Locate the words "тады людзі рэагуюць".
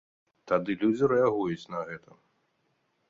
0.51-1.69